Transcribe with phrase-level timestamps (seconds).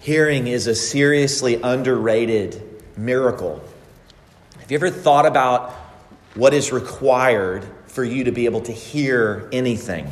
[0.00, 2.62] Hearing is a seriously underrated
[2.96, 3.62] miracle.
[4.60, 5.72] Have you ever thought about
[6.34, 10.08] what is required for you to be able to hear anything?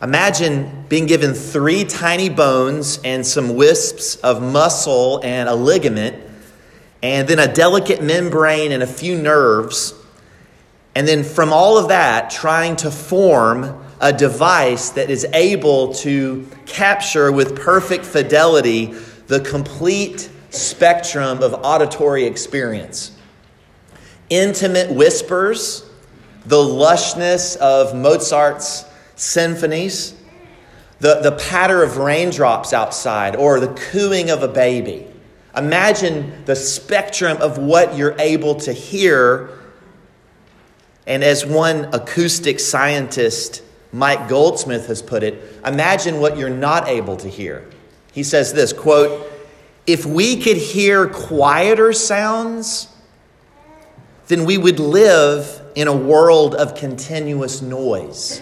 [0.00, 6.16] Imagine being given three tiny bones and some wisps of muscle and a ligament,
[7.02, 9.92] and then a delicate membrane and a few nerves.
[10.94, 16.46] And then from all of that, trying to form a device that is able to
[16.66, 18.86] capture with perfect fidelity
[19.28, 23.16] the complete spectrum of auditory experience.
[24.28, 25.88] Intimate whispers,
[26.46, 30.14] the lushness of Mozart's symphonies,
[30.98, 35.06] the, the patter of raindrops outside, or the cooing of a baby.
[35.56, 39.50] Imagine the spectrum of what you're able to hear.
[41.06, 43.62] And as one acoustic scientist,
[43.92, 47.68] Mike Goldsmith, has put it, imagine what you're not able to hear.
[48.12, 49.30] He says this quote,
[49.86, 52.88] if we could hear quieter sounds,
[54.28, 58.40] then we would live in a world of continuous noise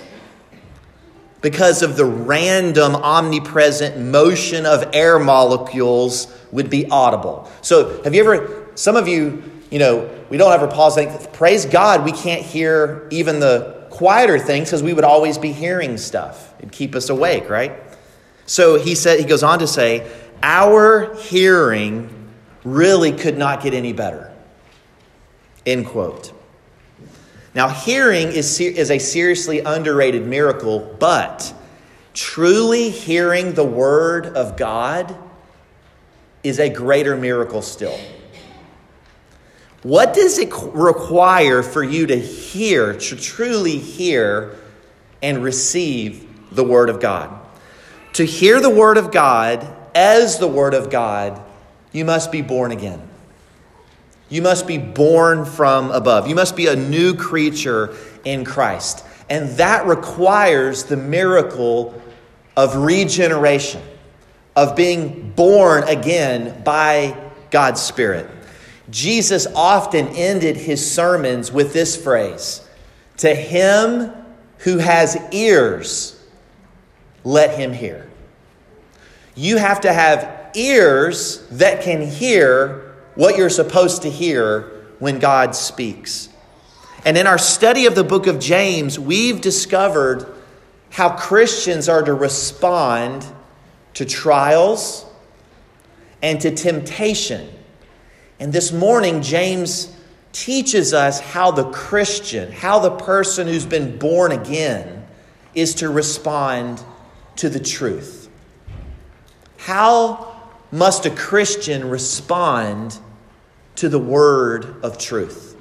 [1.40, 7.50] because of the random omnipresent motion of air molecules would be audible.
[7.62, 11.32] So, have you ever, some of you, you know, we don't ever pause and think,
[11.32, 15.98] praise God, we can't hear even the quieter things because we would always be hearing
[15.98, 16.54] stuff.
[16.58, 17.74] It'd keep us awake, right?
[18.46, 20.10] So he said, he goes on to say,
[20.42, 22.30] our hearing
[22.64, 24.34] really could not get any better.
[25.66, 26.32] End quote.
[27.54, 31.52] Now, hearing is, is a seriously underrated miracle, but
[32.14, 35.14] truly hearing the Word of God
[36.42, 38.00] is a greater miracle still.
[39.82, 44.56] What does it require for you to hear, to truly hear
[45.22, 47.34] and receive the Word of God?
[48.14, 51.40] To hear the Word of God as the Word of God,
[51.92, 53.00] you must be born again.
[54.28, 56.28] You must be born from above.
[56.28, 59.04] You must be a new creature in Christ.
[59.28, 62.00] And that requires the miracle
[62.56, 63.82] of regeneration,
[64.54, 67.16] of being born again by
[67.50, 68.30] God's Spirit.
[68.90, 72.66] Jesus often ended his sermons with this phrase
[73.18, 74.12] To him
[74.58, 76.20] who has ears,
[77.24, 78.08] let him hear.
[79.34, 85.54] You have to have ears that can hear what you're supposed to hear when God
[85.54, 86.28] speaks.
[87.04, 90.26] And in our study of the book of James, we've discovered
[90.90, 93.26] how Christians are to respond
[93.94, 95.06] to trials
[96.22, 97.48] and to temptation.
[98.40, 99.94] And this morning, James
[100.32, 105.06] teaches us how the Christian, how the person who's been born again,
[105.54, 106.82] is to respond
[107.36, 108.30] to the truth.
[109.58, 110.40] How
[110.72, 112.98] must a Christian respond
[113.76, 115.54] to the word of truth?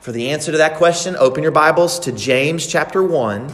[0.00, 3.50] For the answer to that question, open your Bibles to James chapter 1.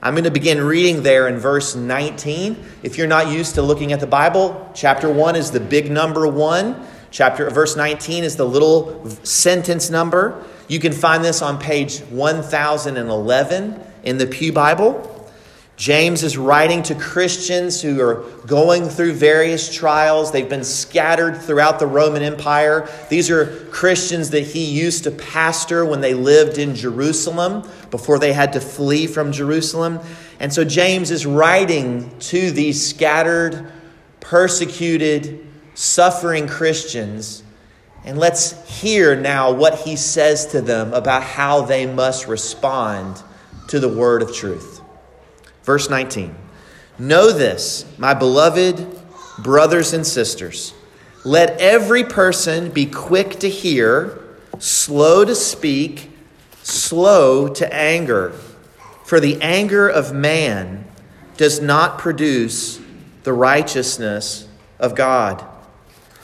[0.00, 2.64] I'm going to begin reading there in verse 19.
[2.84, 6.28] If you're not used to looking at the Bible, chapter 1 is the big number
[6.28, 6.91] 1.
[7.12, 10.42] Chapter verse 19 is the little sentence number.
[10.66, 15.08] You can find this on page 1011 in the Pew Bible.
[15.76, 20.32] James is writing to Christians who are going through various trials.
[20.32, 22.88] They've been scattered throughout the Roman Empire.
[23.10, 28.32] These are Christians that he used to pastor when they lived in Jerusalem before they
[28.32, 30.00] had to flee from Jerusalem.
[30.40, 33.70] And so James is writing to these scattered,
[34.20, 37.42] persecuted, suffering Christians.
[38.04, 43.22] And let's hear now what he says to them about how they must respond
[43.68, 44.80] to the word of truth.
[45.64, 46.34] Verse 19
[46.98, 48.86] Know this, my beloved
[49.38, 50.74] brothers and sisters.
[51.24, 54.18] Let every person be quick to hear,
[54.58, 56.10] slow to speak,
[56.62, 58.30] slow to anger.
[59.04, 60.84] For the anger of man
[61.36, 62.80] does not produce
[63.22, 64.48] the righteousness
[64.78, 65.44] of God.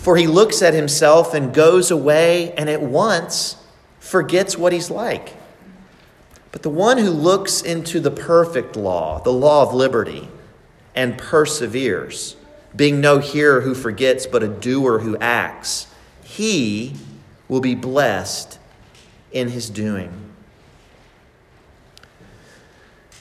[0.00, 3.56] for he looks at himself and goes away and at once
[3.98, 5.34] forgets what he's like.
[6.52, 10.28] But the one who looks into the perfect law, the law of liberty,
[10.94, 12.34] and perseveres,
[12.74, 15.86] being no hearer who forgets, but a doer who acts,
[16.24, 16.94] he
[17.46, 18.58] will be blessed
[19.32, 20.10] in his doing.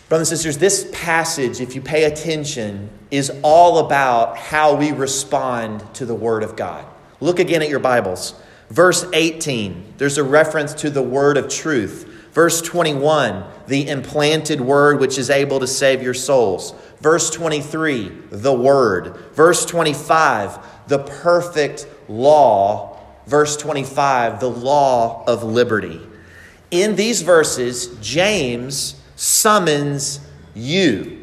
[0.07, 5.83] Brothers and sisters, this passage, if you pay attention, is all about how we respond
[5.95, 6.85] to the Word of God.
[7.19, 8.35] Look again at your Bibles.
[8.69, 12.05] Verse 18, there's a reference to the Word of truth.
[12.33, 16.75] Verse 21, the implanted Word which is able to save your souls.
[17.01, 19.17] Verse 23, the Word.
[19.33, 22.99] Verse 25, the perfect law.
[23.25, 25.99] Verse 25, the law of liberty.
[26.69, 30.19] In these verses, James summons
[30.53, 31.18] you.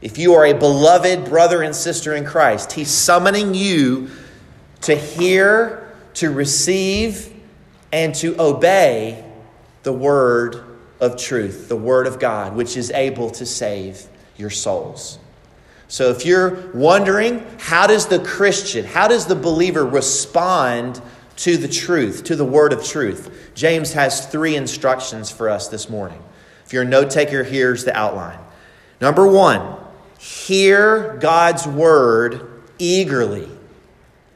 [0.00, 4.10] If you are a beloved brother and sister in Christ, he's summoning you
[4.82, 7.32] to hear, to receive,
[7.92, 9.24] and to obey
[9.82, 10.64] the word
[11.00, 14.06] of truth, the word of God, which is able to save
[14.36, 15.18] your souls.
[15.88, 21.00] So if you're wondering, how does the Christian, how does the believer respond
[21.36, 23.52] to the truth, to the word of truth?
[23.54, 26.22] James has three instructions for us this morning.
[26.64, 28.38] If you're a note taker, here's the outline.
[29.00, 29.75] Number one,
[30.18, 33.48] hear God's word eagerly.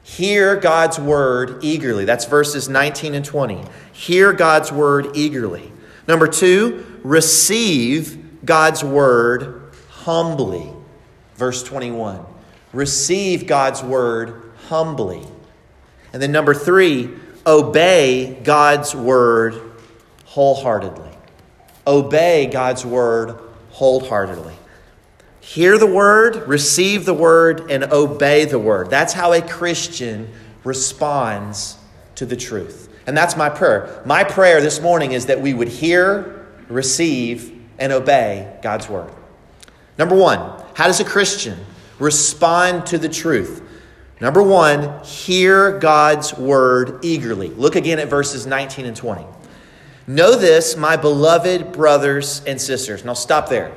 [0.02, 2.04] Hear God's word eagerly.
[2.04, 3.64] That's verses 19 and 20.
[3.92, 5.72] Hear God's word eagerly.
[6.08, 10.68] Number two, receive God's word humbly.
[11.36, 12.24] Verse 21.
[12.72, 15.22] Receive God's word humbly.
[16.12, 17.10] And then number three,
[17.46, 19.60] obey God's word
[20.24, 21.10] wholeheartedly.
[21.86, 23.38] Obey God's word
[23.70, 24.54] wholeheartedly.
[25.40, 28.90] Hear the word, receive the word, and obey the word.
[28.90, 30.30] That's how a Christian
[30.64, 31.78] responds
[32.16, 32.88] to the truth.
[33.06, 34.02] And that's my prayer.
[34.04, 39.10] My prayer this morning is that we would hear, receive, and obey God's word.
[39.98, 40.38] Number one,
[40.74, 41.58] how does a Christian
[41.98, 43.62] respond to the truth?
[44.20, 47.48] Number one, hear God's word eagerly.
[47.48, 49.24] Look again at verses 19 and 20.
[50.06, 53.00] Know this, my beloved brothers and sisters.
[53.00, 53.72] And I'll stop there.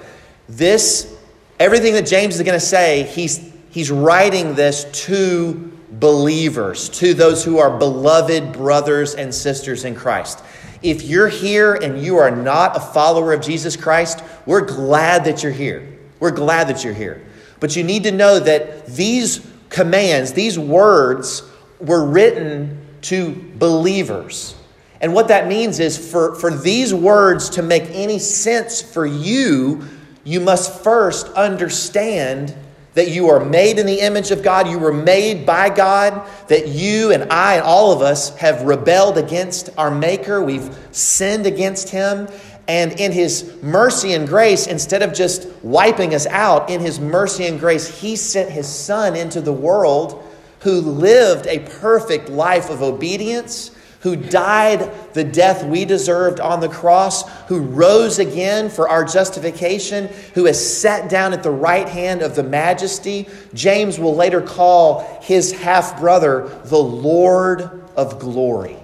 [0.50, 1.16] This,
[1.60, 7.44] everything that James is going to say, he's, he's writing this to believers, to those
[7.44, 10.44] who are beloved brothers and sisters in Christ.
[10.82, 15.44] If you're here and you are not a follower of Jesus Christ, we're glad that
[15.44, 15.98] you're here.
[16.20, 17.26] We're glad that you're here.
[17.60, 21.44] But you need to know that these commands, these words,
[21.80, 24.56] were written to believers.
[25.00, 29.86] And what that means is for, for these words to make any sense for you,
[30.24, 32.56] you must first understand
[32.94, 36.68] that you are made in the image of God, you were made by God, that
[36.68, 41.90] you and I and all of us have rebelled against our Maker, we've sinned against
[41.90, 42.28] Him.
[42.68, 47.46] And in His mercy and grace, instead of just wiping us out, in His mercy
[47.46, 50.24] and grace, He sent His Son into the world
[50.62, 53.72] who lived a perfect life of obedience
[54.04, 60.10] who died the death we deserved on the cross, who rose again for our justification,
[60.34, 63.26] who has sat down at the right hand of the majesty.
[63.54, 68.76] James will later call his half brother the Lord of glory.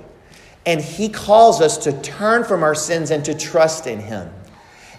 [0.66, 4.32] And he calls us to turn from our sins and to trust in him.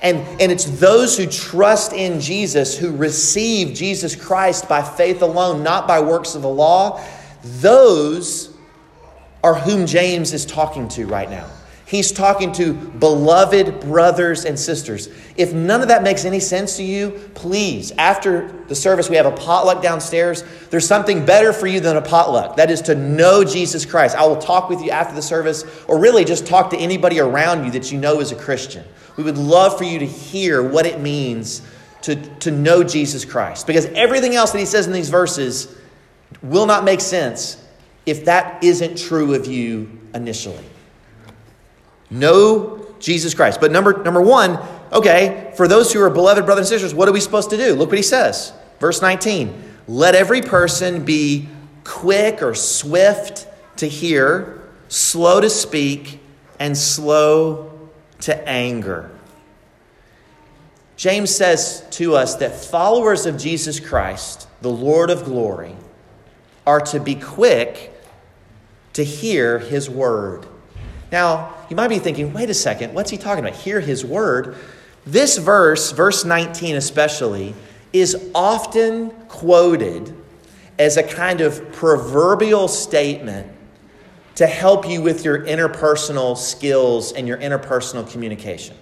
[0.03, 5.63] And, and it's those who trust in Jesus, who receive Jesus Christ by faith alone,
[5.63, 7.03] not by works of the law,
[7.43, 8.50] those
[9.43, 11.49] are whom James is talking to right now.
[11.91, 15.09] He's talking to beloved brothers and sisters.
[15.37, 19.27] If none of that makes any sense to you, please, after the service, we have
[19.27, 20.45] a potluck downstairs.
[20.71, 22.55] There's something better for you than a potluck.
[22.55, 24.15] That is to know Jesus Christ.
[24.15, 27.65] I will talk with you after the service, or really just talk to anybody around
[27.65, 28.85] you that you know is a Christian.
[29.17, 31.61] We would love for you to hear what it means
[32.03, 33.67] to, to know Jesus Christ.
[33.67, 35.77] Because everything else that he says in these verses
[36.41, 37.61] will not make sense
[38.07, 40.65] if that isn't true of you initially.
[42.11, 43.61] Know Jesus Christ.
[43.61, 44.59] But number, number one,
[44.93, 47.75] okay, for those who are beloved brothers and sisters, what are we supposed to do?
[47.75, 48.53] Look what he says.
[48.79, 51.49] Verse 19 Let every person be
[51.85, 53.47] quick or swift
[53.79, 56.21] to hear, slow to speak,
[56.59, 57.91] and slow
[58.21, 59.11] to anger.
[60.97, 65.75] James says to us that followers of Jesus Christ, the Lord of glory,
[66.71, 67.93] are to be quick
[68.93, 70.47] to hear his word.
[71.11, 73.59] Now, you might be thinking, wait a second, what's he talking about?
[73.59, 74.55] Hear his word.
[75.05, 77.57] This verse, verse 19 especially,
[77.93, 80.15] is often quoted
[80.79, 83.51] as a kind of proverbial statement
[84.37, 88.77] to help you with your interpersonal skills and your interpersonal communication.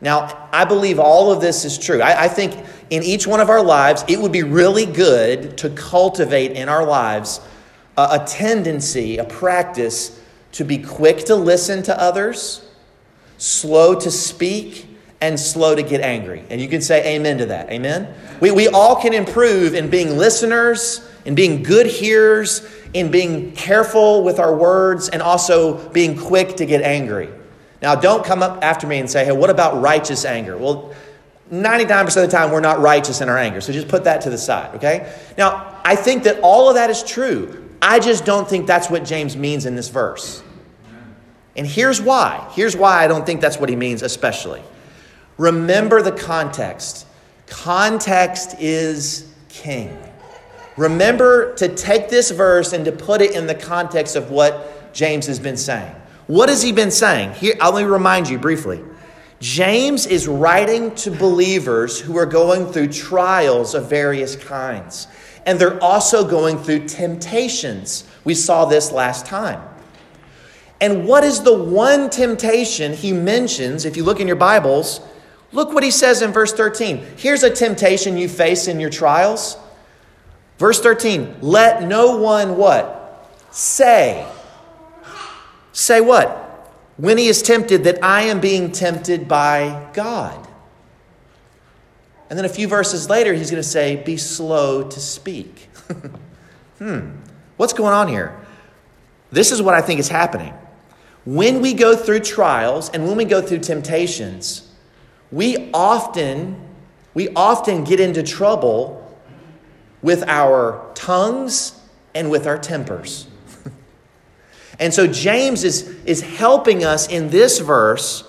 [0.00, 2.02] Now, I believe all of this is true.
[2.02, 2.54] I, I, think
[2.90, 6.84] in each one of our lives, it would be really good to cultivate in our
[6.84, 7.40] lives
[7.96, 10.20] a, a tendency, a practice
[10.52, 12.68] to be quick to listen to others,
[13.38, 14.86] slow to speak,
[15.20, 16.44] and slow to get angry.
[16.50, 17.70] And you can say amen to that.
[17.70, 18.14] Amen?
[18.40, 24.22] We, we all can improve in being listeners, in being good hearers, in being careful
[24.24, 27.30] with our words, and also being quick to get angry.
[27.82, 30.56] Now, don't come up after me and say, hey, what about righteous anger?
[30.56, 30.94] Well,
[31.52, 33.60] 99% of the time, we're not righteous in our anger.
[33.60, 35.12] So just put that to the side, okay?
[35.38, 37.70] Now, I think that all of that is true.
[37.80, 40.42] I just don't think that's what James means in this verse.
[41.54, 42.48] And here's why.
[42.52, 44.62] Here's why I don't think that's what he means, especially.
[45.38, 47.06] Remember the context.
[47.46, 49.96] Context is king.
[50.76, 55.26] Remember to take this verse and to put it in the context of what James
[55.26, 55.94] has been saying.
[56.26, 57.34] What has he been saying?
[57.34, 58.82] Here, let me remind you briefly.
[59.40, 65.06] James is writing to believers who are going through trials of various kinds.
[65.44, 68.04] And they're also going through temptations.
[68.24, 69.62] We saw this last time.
[70.80, 73.84] And what is the one temptation he mentions?
[73.84, 75.00] If you look in your Bibles,
[75.52, 77.04] look what he says in verse 13.
[77.16, 79.56] Here's a temptation you face in your trials.
[80.58, 83.30] Verse 13, let no one what?
[83.50, 84.26] Say.
[85.76, 86.72] Say what?
[86.96, 90.48] When he is tempted, that I am being tempted by God.
[92.30, 95.68] And then a few verses later, he's going to say, be slow to speak.
[96.78, 97.10] hmm,
[97.58, 98.40] what's going on here?
[99.30, 100.54] This is what I think is happening.
[101.26, 104.72] When we go through trials and when we go through temptations,
[105.30, 106.58] we often
[107.12, 109.14] we often get into trouble
[110.00, 111.78] with our tongues
[112.14, 113.26] and with our tempers.
[114.78, 118.24] And so James is, is helping us in this verse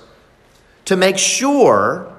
[0.85, 2.13] to make sure,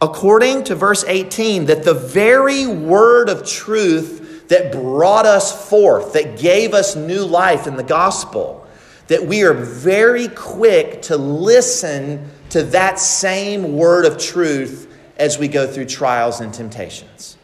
[0.00, 6.38] according to verse 18, that the very word of truth that brought us forth, that
[6.38, 8.66] gave us new life in the gospel,
[9.06, 15.46] that we are very quick to listen to that same word of truth as we
[15.46, 17.36] go through trials and temptations.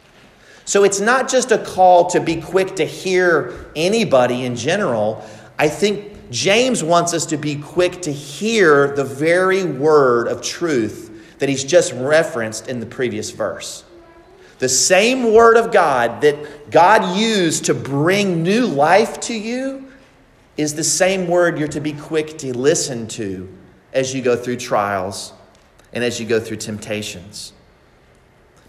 [0.64, 5.24] So it's not just a call to be quick to hear anybody in general.
[5.58, 11.36] I think James wants us to be quick to hear the very word of truth
[11.38, 13.84] that he's just referenced in the previous verse.
[14.58, 19.92] The same word of God that God used to bring new life to you
[20.56, 23.52] is the same word you're to be quick to listen to
[23.92, 25.34] as you go through trials
[25.92, 27.52] and as you go through temptations.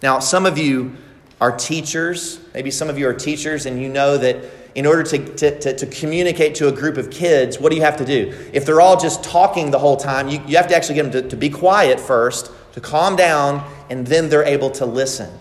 [0.03, 0.96] Now, some of you
[1.39, 2.39] are teachers.
[2.53, 4.38] Maybe some of you are teachers, and you know that
[4.77, 7.81] in order to, to, to, to, communicate to a group of kids, what do you
[7.81, 8.31] have to do?
[8.53, 11.24] If they're all just talking the whole time, you, you have to actually get them
[11.24, 15.34] to, to be quiet first, to calm down, and then they're able to listen.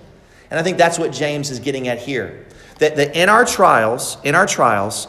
[0.51, 2.47] And I think that's what James is getting at here.
[2.79, 5.07] That, that in our trials, in our trials,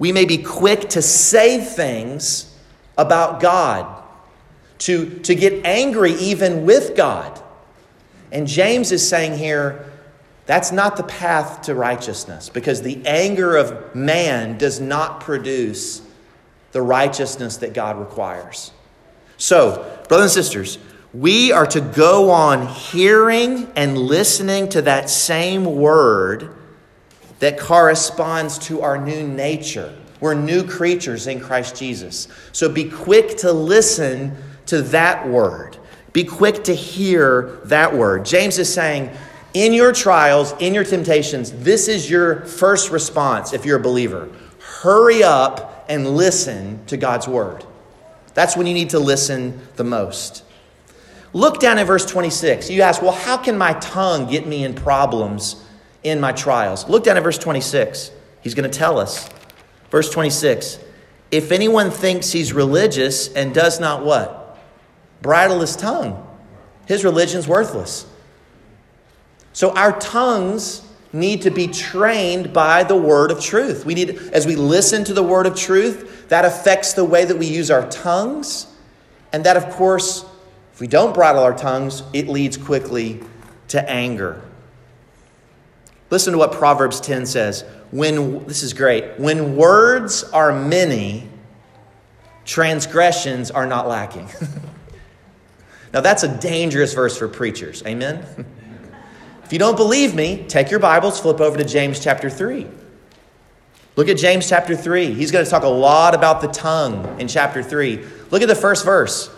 [0.00, 2.52] we may be quick to say things
[2.98, 4.02] about God,
[4.78, 7.40] to, to get angry even with God.
[8.32, 9.91] And James is saying here,
[10.46, 16.02] that's not the path to righteousness because the anger of man does not produce
[16.72, 18.72] the righteousness that God requires.
[19.36, 20.78] So, brothers and sisters,
[21.14, 26.56] we are to go on hearing and listening to that same word
[27.38, 29.94] that corresponds to our new nature.
[30.20, 32.28] We're new creatures in Christ Jesus.
[32.52, 35.76] So be quick to listen to that word.
[36.12, 38.24] Be quick to hear that word.
[38.24, 39.10] James is saying,
[39.54, 44.28] in your trials, in your temptations, this is your first response if you're a believer.
[44.60, 47.64] Hurry up and listen to God's word.
[48.34, 50.44] That's when you need to listen the most.
[51.32, 52.70] Look down at verse 26.
[52.70, 55.62] You ask, well, how can my tongue get me in problems
[56.02, 56.88] in my trials.
[56.88, 58.10] Look down at verse 26.
[58.42, 59.28] He's going to tell us.
[59.90, 60.78] Verse 26
[61.30, 64.58] If anyone thinks he's religious and does not what?
[65.20, 66.26] Bridle his tongue,
[66.86, 68.06] his religion's worthless.
[69.52, 70.82] So our tongues
[71.12, 73.84] need to be trained by the word of truth.
[73.84, 77.36] We need, as we listen to the word of truth, that affects the way that
[77.36, 78.66] we use our tongues.
[79.32, 80.24] And that, of course,
[80.72, 83.20] if we don't bridle our tongues, it leads quickly
[83.68, 84.42] to anger.
[86.10, 87.64] Listen to what Proverbs 10 says.
[87.90, 89.18] When this is great.
[89.18, 91.28] When words are many,
[92.46, 94.28] transgressions are not lacking.
[95.92, 97.82] now that's a dangerous verse for preachers.
[97.86, 98.24] Amen.
[99.44, 102.66] if you don't believe me, take your Bibles, flip over to James chapter 3.
[103.94, 105.12] Look at James chapter 3.
[105.12, 108.04] He's going to talk a lot about the tongue in chapter 3.
[108.30, 109.30] Look at the first verse.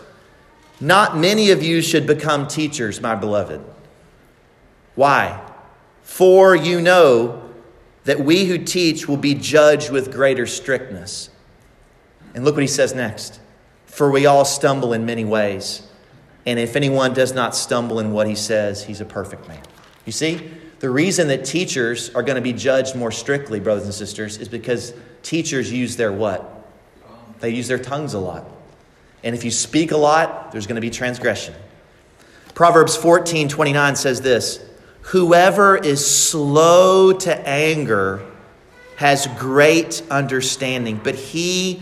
[0.79, 3.61] Not many of you should become teachers, my beloved.
[4.95, 5.41] Why?
[6.03, 7.49] For you know
[8.05, 11.29] that we who teach will be judged with greater strictness.
[12.33, 13.39] And look what he says next.
[13.85, 15.81] For we all stumble in many ways.
[16.45, 19.63] And if anyone does not stumble in what he says, he's a perfect man.
[20.05, 23.93] You see, the reason that teachers are going to be judged more strictly, brothers and
[23.93, 24.93] sisters, is because
[25.23, 26.51] teachers use their what?
[27.39, 28.45] They use their tongues a lot.
[29.23, 31.55] And if you speak a lot, there's going to be transgression.
[32.53, 34.63] Proverbs 14 29 says this
[35.01, 38.25] Whoever is slow to anger
[38.97, 41.81] has great understanding, but he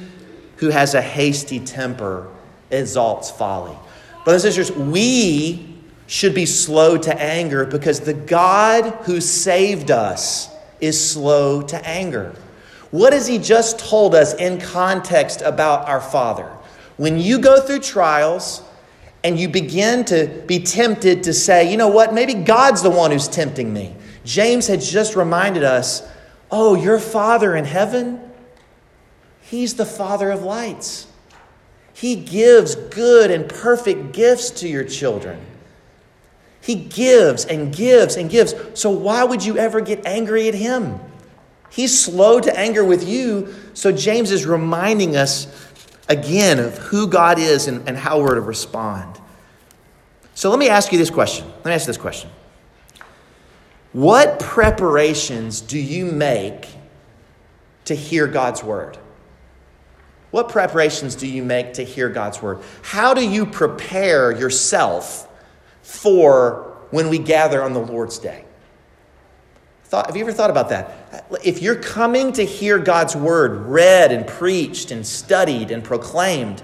[0.58, 2.30] who has a hasty temper
[2.72, 3.78] exalts folly.
[4.24, 5.73] Brothers and sisters, we
[6.08, 10.50] should be slow to anger because the God who saved us
[10.82, 12.36] is slow to anger.
[12.92, 16.52] What has he just told us in context about our Father?
[16.98, 18.62] When you go through trials
[19.24, 23.12] and you begin to be tempted to say, you know what, maybe God's the one
[23.12, 23.96] who's tempting me.
[24.26, 26.08] James had just reminded us,
[26.52, 28.20] oh, your Father in heaven,
[29.42, 31.08] He's the Father of lights.
[31.94, 35.40] He gives good and perfect gifts to your children.
[36.64, 38.56] He gives and gives and gives.
[38.74, 40.98] So why would you ever get angry at Him?
[41.70, 43.54] He's slow to anger with you.
[43.74, 45.48] So James is reminding us
[46.08, 49.20] again of who God is and, and how we're to respond.
[50.36, 51.46] So let me ask you this question.
[51.48, 52.30] Let me ask you this question.
[53.92, 56.70] What preparations do you make
[57.86, 58.98] to hear God's word?
[60.32, 62.60] What preparations do you make to hear God's word?
[62.84, 65.28] How do you prepare yourself
[65.84, 68.46] for when we gather on the Lord's day?
[69.84, 71.28] Thought, have you ever thought about that?
[71.44, 76.64] If you're coming to hear God's word read and preached and studied and proclaimed,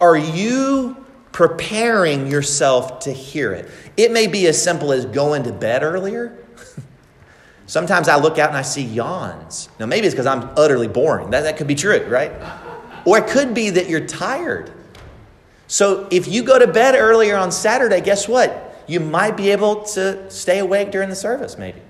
[0.00, 3.68] are you preparing yourself to hear it?
[3.98, 6.38] It may be as simple as going to bed earlier.
[7.66, 9.68] Sometimes I look out and I see yawns.
[9.78, 11.30] Now, maybe it's because I'm utterly boring.
[11.30, 12.32] That, that could be true, right?
[13.04, 14.72] Or it could be that you're tired.
[15.70, 18.82] So if you go to bed earlier on Saturday, guess what?
[18.88, 21.80] You might be able to stay awake during the service, maybe.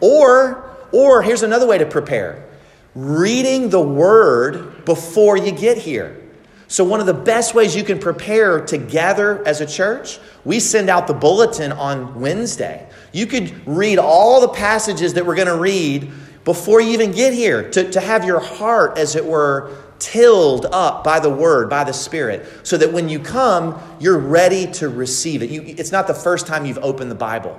[0.00, 2.48] Or, or here's another way to prepare
[2.94, 6.22] reading the word before you get here.
[6.68, 10.60] So, one of the best ways you can prepare to gather as a church, we
[10.60, 12.88] send out the bulletin on Wednesday.
[13.10, 16.12] You could read all the passages that we're going to read
[16.44, 21.02] before you even get here, to, to have your heart, as it were, tilled up
[21.02, 25.42] by the word, by the Spirit, so that when you come, you're ready to receive
[25.42, 25.48] it.
[25.48, 27.58] You, it's not the first time you've opened the Bible.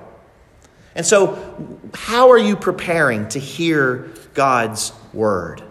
[0.94, 5.64] And so, how are you preparing to hear God's word?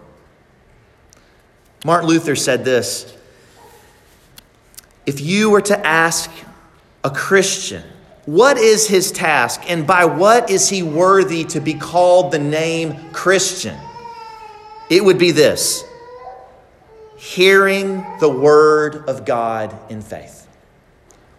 [1.85, 3.15] Martin Luther said this
[5.05, 6.29] If you were to ask
[7.05, 7.83] a Christian,
[8.25, 13.11] what is his task and by what is he worthy to be called the name
[13.13, 13.77] Christian?
[14.89, 15.84] It would be this
[17.25, 20.47] hearing the word of God in faith.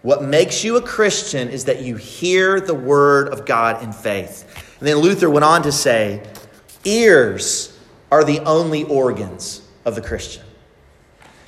[0.01, 4.43] What makes you a Christian is that you hear the word of God in faith.
[4.79, 6.21] And then Luther went on to say,
[6.83, 7.79] ears
[8.11, 10.43] are the only organs of the Christian.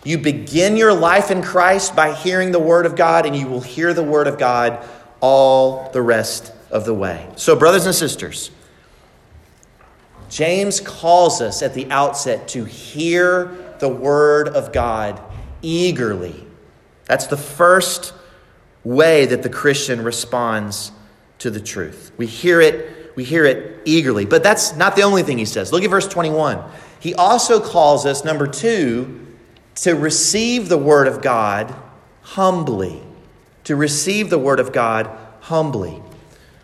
[0.06, 3.60] You begin your life in Christ by hearing the word of God, and you will
[3.60, 4.88] hear the word of God
[5.20, 7.28] all the rest of the way.
[7.36, 8.52] So, brothers and sisters,
[10.30, 15.22] James calls us at the outset to hear the word of God
[15.62, 16.46] eagerly.
[17.06, 18.14] That's the first
[18.84, 20.92] way that the Christian responds
[21.40, 22.12] to the truth.
[22.18, 24.26] We hear it, we hear it eagerly.
[24.26, 25.72] But that's not the only thing he says.
[25.72, 26.64] Look at verse 21.
[27.00, 29.26] He also calls us, number two,
[29.76, 31.74] to receive the word of God
[32.22, 33.02] humbly.
[33.66, 35.10] To receive the word of God
[35.42, 36.02] humbly.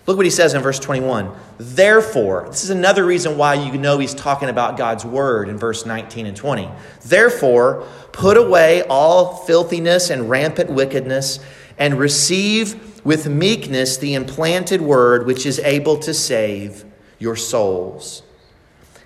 [0.06, 1.32] Look what he says in verse 21.
[1.58, 5.86] Therefore, this is another reason why you know he's talking about God's word in verse
[5.86, 6.70] 19 and 20.
[7.04, 11.40] Therefore, put away all filthiness and rampant wickedness
[11.78, 16.86] and receive with meekness the implanted word which is able to save
[17.18, 18.22] your souls.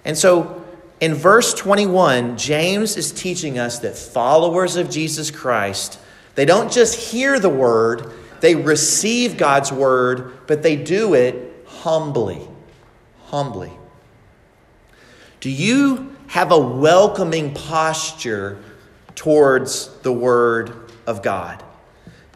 [0.03, 0.65] And so
[0.99, 5.99] in verse 21, James is teaching us that followers of Jesus Christ,
[6.35, 12.47] they don't just hear the word, they receive God's word, but they do it humbly.
[13.25, 13.71] Humbly.
[15.39, 18.61] Do you have a welcoming posture
[19.15, 21.63] towards the word of God?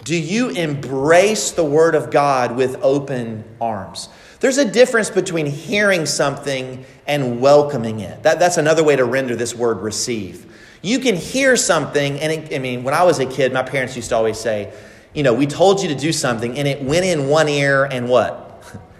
[0.03, 4.09] Do you embrace the Word of God with open arms?
[4.41, 8.23] There's a difference between hearing something and welcoming it.
[8.23, 10.53] That, that's another way to render this word receive.
[10.81, 13.95] You can hear something, and it, I mean, when I was a kid, my parents
[13.95, 14.73] used to always say,
[15.13, 18.07] you know, we told you to do something, and it went in one ear and
[18.07, 18.49] what?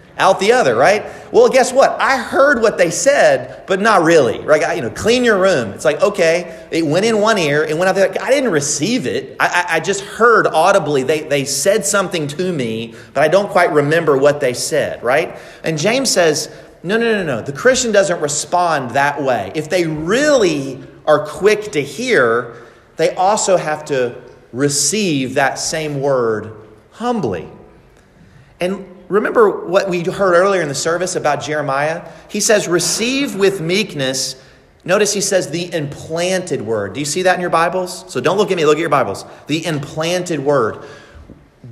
[0.18, 1.04] Out the other, right?
[1.32, 2.00] Well, guess what?
[2.00, 4.38] I heard what they said, but not really.
[4.38, 4.76] Right?
[4.76, 5.72] You know, clean your room.
[5.72, 8.22] It's like, okay, it went in one ear and went out the other.
[8.22, 9.36] I didn't receive it.
[9.40, 11.02] I, I, I just heard audibly.
[11.02, 15.36] They, they said something to me, but I don't quite remember what they said, right?
[15.64, 16.48] And James says,
[16.84, 17.42] no, no, no, no.
[17.42, 19.50] The Christian doesn't respond that way.
[19.54, 22.62] If they really are quick to hear,
[22.96, 24.23] they also have to
[24.54, 26.56] receive that same word
[26.92, 27.48] humbly.
[28.60, 32.08] And remember what we heard earlier in the service about Jeremiah?
[32.30, 34.40] He says, Receive with meekness.
[34.84, 36.92] Notice he says the implanted word.
[36.92, 38.10] Do you see that in your Bibles?
[38.12, 39.24] So don't look at me, look at your Bibles.
[39.46, 40.84] The implanted word.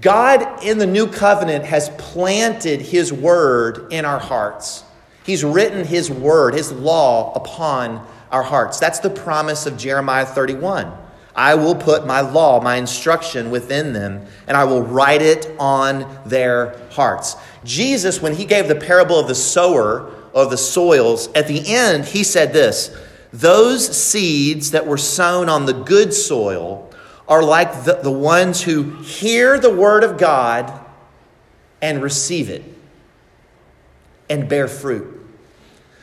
[0.01, 4.83] God in the new covenant has planted his word in our hearts.
[5.25, 8.81] He's written his word, his law upon our hearts.
[8.81, 10.93] That's the promise of Jeremiah 31.
[11.35, 16.21] I will put my law, my instruction within them, and I will write it on
[16.27, 17.37] their hearts.
[17.65, 22.05] Jesus, when he gave the parable of the sower, of the soils, at the end,
[22.05, 22.95] he said this
[23.33, 26.91] Those seeds that were sown on the good soil
[27.29, 30.81] are like the, the ones who hear the word of God
[31.81, 32.63] and receive it
[34.29, 35.12] and bear fruit.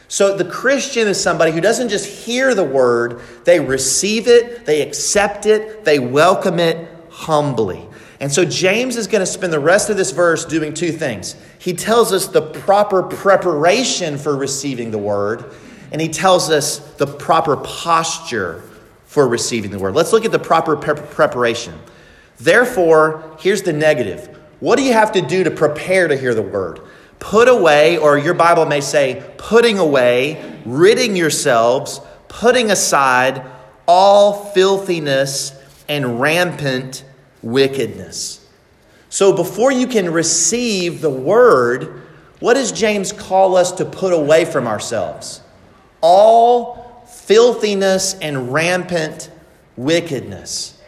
[0.09, 4.81] So the Christian is somebody who doesn't just hear the word, they receive it, they
[4.81, 7.87] accept it, they welcome it humbly.
[8.19, 11.35] And so James is going to spend the rest of this verse doing two things.
[11.59, 15.53] He tells us the proper preparation for receiving the word,
[15.91, 18.63] and he tells us the proper posture
[19.05, 19.93] for receiving the word.
[19.93, 21.79] Let's look at the proper pre- preparation.
[22.39, 24.39] Therefore, here's the negative.
[24.59, 26.79] What do you have to do to prepare to hear the word?
[27.19, 33.45] Put away, or your Bible may say, putting away, ridding yourselves, putting aside
[33.87, 35.53] all filthiness
[35.87, 37.03] and rampant
[37.41, 38.47] wickedness.
[39.09, 42.03] So before you can receive the word,
[42.39, 45.41] what does James call us to put away from ourselves?
[46.01, 49.31] All filthiness and rampant
[49.75, 50.78] wickedness.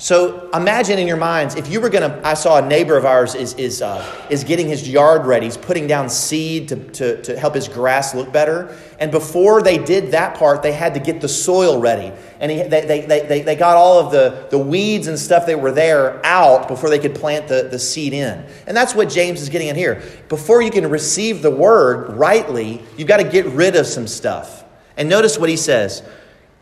[0.00, 2.26] So imagine in your minds if you were going to.
[2.26, 5.44] I saw a neighbor of ours is, is, uh, is getting his yard ready.
[5.44, 8.74] He's putting down seed to, to, to help his grass look better.
[8.98, 12.14] And before they did that part, they had to get the soil ready.
[12.40, 15.60] And he, they, they, they, they got all of the, the weeds and stuff that
[15.60, 18.42] were there out before they could plant the, the seed in.
[18.66, 20.02] And that's what James is getting at here.
[20.30, 24.64] Before you can receive the word rightly, you've got to get rid of some stuff.
[24.96, 26.02] And notice what he says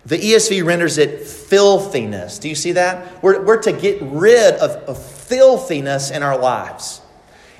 [0.09, 2.39] the ESV renders it filthiness.
[2.39, 3.23] Do you see that?
[3.23, 7.03] We're, we're to get rid of, of filthiness in our lives.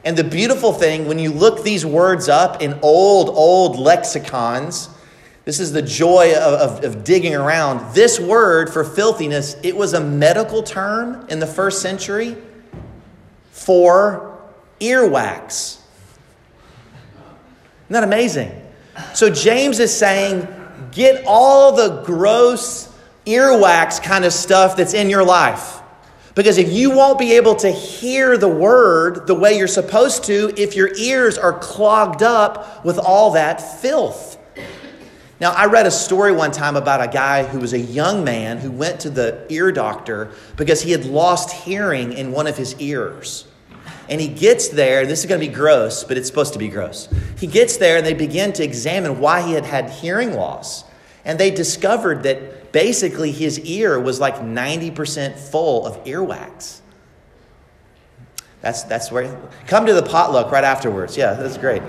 [0.03, 4.89] And the beautiful thing, when you look these words up in old, old lexicons,
[5.45, 7.95] this is the joy of, of, of, digging around.
[7.95, 12.35] This word for filthiness, it was a medical term in the first century
[13.51, 14.39] for
[14.81, 15.81] earwax.
[17.85, 18.53] Isn't that amazing?
[19.15, 20.49] So James is saying
[20.99, 22.93] get all the gross
[23.25, 25.81] earwax kind of stuff that's in your life.
[26.35, 30.53] Because if you won't be able to hear the word the way you're supposed to,
[30.57, 34.39] if your ears are clogged up with all that filth.
[35.41, 38.59] Now, I read a story one time about a guy who was a young man
[38.59, 42.75] who went to the ear doctor because he had lost hearing in one of his
[42.81, 43.47] ears.
[44.09, 46.59] And he gets there, and this is going to be gross, but it's supposed to
[46.59, 47.09] be gross.
[47.39, 50.88] He gets there, and they begin to examine why he had had hearing loss.
[51.29, 56.81] And they discovered that basically his ear was like 90% full of earwax.
[58.61, 61.17] That's, that's where, come to the potluck right afterwards.
[61.17, 61.83] Yeah, that's great.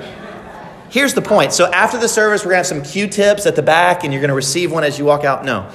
[0.92, 1.54] Here's the point.
[1.54, 4.14] So after the service, we're going to have some Q tips at the back, and
[4.14, 5.44] you're going to receive one as you walk out.
[5.44, 5.72] No.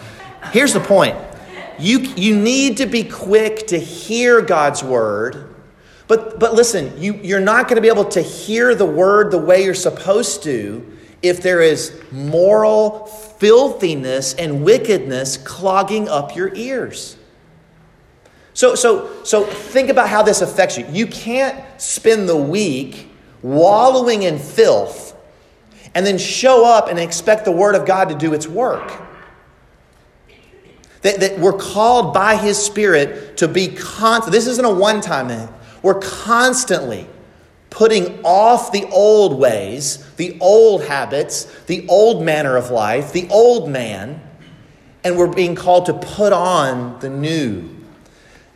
[0.52, 1.16] Here's the point.
[1.76, 5.54] You, you need to be quick to hear God's word
[6.06, 9.38] but, but listen, you, you're not going to be able to hear the word the
[9.38, 10.93] way you're supposed to
[11.24, 17.16] if there is moral filthiness and wickedness clogging up your ears.
[18.52, 20.86] So, so, so think about how this affects you.
[20.90, 23.08] You can't spend the week
[23.42, 25.16] wallowing in filth
[25.94, 28.92] and then show up and expect the Word of God to do its work.
[31.02, 34.32] That, that we're called by His Spirit to be constant.
[34.32, 35.48] This isn't a one time thing.
[35.82, 37.08] We're constantly
[37.74, 43.68] putting off the old ways, the old habits, the old manner of life, the old
[43.68, 44.22] man,
[45.02, 47.68] and we're being called to put on the new.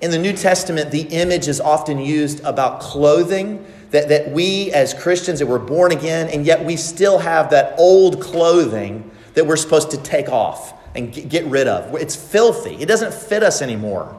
[0.00, 4.94] In the New Testament, the image is often used about clothing, that, that we as
[4.94, 9.56] Christians that were born again, and yet we still have that old clothing that we're
[9.56, 11.92] supposed to take off and get rid of.
[11.96, 12.76] It's filthy.
[12.76, 14.16] It doesn't fit us anymore.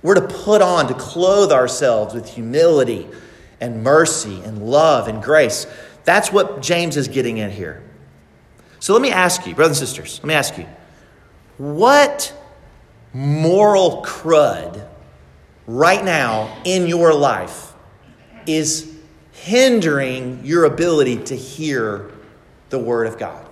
[0.00, 3.06] We're to put on, to clothe ourselves with humility
[3.60, 5.66] and mercy and love and grace.
[6.04, 7.82] That's what James is getting at here.
[8.78, 10.66] So let me ask you, brothers and sisters, let me ask you,
[11.58, 12.34] what
[13.12, 14.86] moral crud
[15.66, 17.74] right now in your life
[18.46, 18.96] is
[19.32, 22.10] hindering your ability to hear
[22.70, 23.46] the Word of God?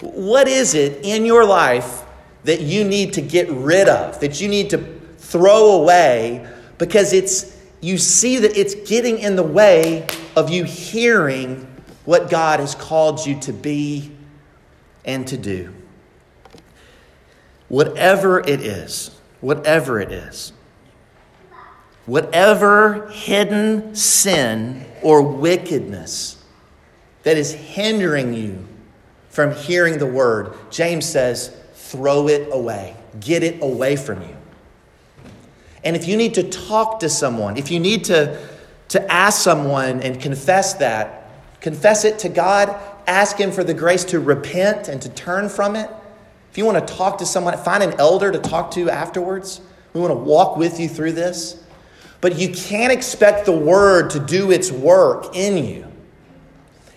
[0.00, 2.02] What is it in your life
[2.44, 4.78] that you need to get rid of, that you need to
[5.18, 6.46] throw away
[6.78, 7.55] because it's
[7.86, 11.64] you see that it's getting in the way of you hearing
[12.04, 14.10] what God has called you to be
[15.04, 15.72] and to do.
[17.68, 20.52] Whatever it is, whatever it is,
[22.06, 26.44] whatever hidden sin or wickedness
[27.22, 28.66] that is hindering you
[29.28, 34.35] from hearing the word, James says, throw it away, get it away from you.
[35.86, 38.44] And if you need to talk to someone, if you need to,
[38.88, 42.74] to ask someone and confess that, confess it to God,
[43.06, 45.88] ask Him for the grace to repent and to turn from it.
[46.50, 49.60] If you want to talk to someone, find an elder to talk to afterwards.
[49.92, 51.62] We want to walk with you through this.
[52.20, 55.86] But you can't expect the word to do its work in you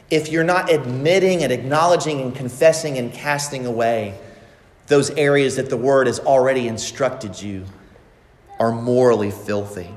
[0.10, 4.18] if you're not admitting and acknowledging and confessing and casting away
[4.88, 7.64] those areas that the word has already instructed you
[8.60, 9.90] are morally filthy.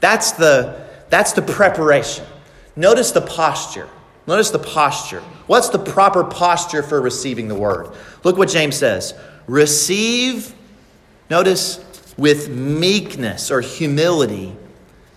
[0.00, 2.26] That's the, that's the preparation.
[2.74, 3.88] Notice the posture.
[4.26, 5.20] Notice the posture.
[5.46, 7.92] What's the proper posture for receiving the word?
[8.24, 9.14] Look what James says.
[9.46, 10.52] Receive,
[11.30, 11.82] notice,
[12.18, 14.56] with meekness or humility,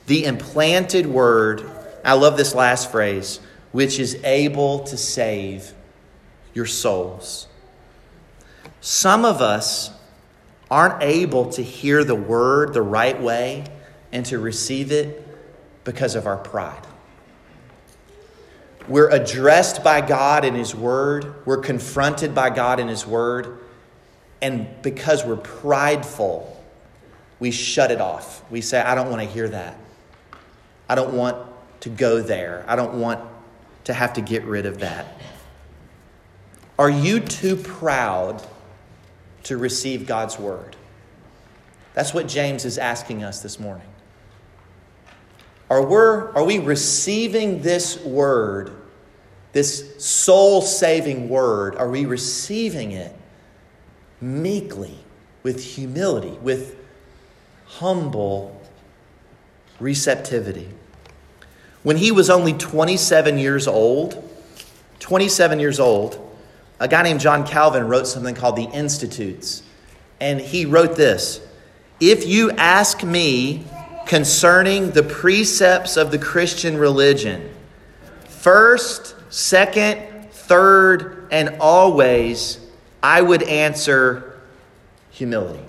[0.06, 1.70] the implanted word.
[2.06, 3.40] I love this last phrase,
[3.72, 5.74] which is able to save
[6.54, 7.48] your souls.
[8.82, 9.92] Some of us
[10.70, 13.66] aren't able to hear the word the right way
[14.12, 15.26] and to receive it
[15.84, 16.86] because of our pride.
[18.88, 21.46] We're addressed by God in His Word.
[21.46, 23.60] We're confronted by God in His Word.
[24.42, 26.60] And because we're prideful,
[27.40, 28.44] we shut it off.
[28.50, 29.78] We say, I don't want to hear that.
[30.88, 31.38] I don't want
[31.82, 32.66] to go there.
[32.68, 33.24] I don't want
[33.84, 35.06] to have to get rid of that.
[36.80, 38.42] Are you too proud
[39.44, 40.76] to receive God's word?
[41.94, 43.88] That's what James is asking us this morning.
[45.70, 48.72] Are, we, are we receiving this word,
[49.52, 51.76] this soul saving word?
[51.76, 53.14] Are we receiving it
[54.22, 54.98] meekly,
[55.44, 56.76] with humility, with
[57.66, 58.60] humble
[59.80, 60.70] receptivity?
[61.84, 64.28] When he was only 27 years old,
[65.00, 66.29] 27 years old,
[66.80, 69.64] a guy named John Calvin wrote something called the Institutes.
[70.22, 71.42] And he wrote this
[72.00, 73.66] If you ask me
[74.06, 77.54] concerning the precepts of the Christian religion,
[78.28, 82.60] first, second, third, and always,
[83.04, 84.40] I would answer
[85.12, 85.64] humility.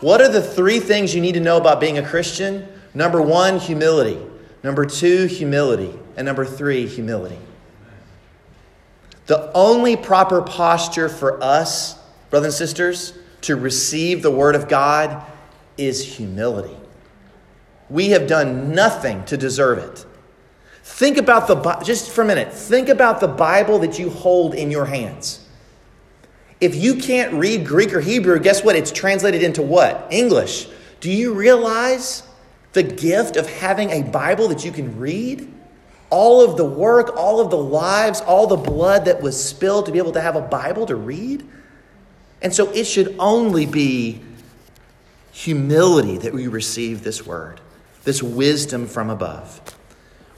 [0.00, 2.68] What are the three things you need to know about being a Christian?
[2.94, 4.18] Number one, humility.
[4.62, 5.92] Number two, humility.
[6.16, 7.38] And number three, humility.
[9.26, 11.98] The only proper posture for us,
[12.30, 13.12] brothers and sisters,
[13.42, 15.24] to receive the Word of God
[15.76, 16.76] is humility.
[17.88, 20.06] We have done nothing to deserve it.
[20.82, 24.70] Think about the, just for a minute, think about the Bible that you hold in
[24.70, 25.46] your hands.
[26.60, 28.76] If you can't read Greek or Hebrew, guess what?
[28.76, 30.06] It's translated into what?
[30.10, 30.68] English.
[31.00, 32.22] Do you realize
[32.72, 35.52] the gift of having a Bible that you can read?
[36.10, 39.92] All of the work, all of the lives, all the blood that was spilled to
[39.92, 41.46] be able to have a Bible to read.
[42.42, 44.20] And so it should only be
[45.32, 47.60] humility that we receive this word,
[48.04, 49.60] this wisdom from above.